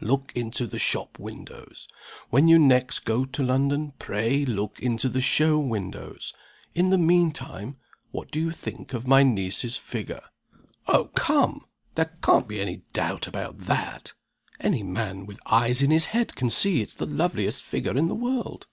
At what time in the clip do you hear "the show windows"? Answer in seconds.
5.10-6.32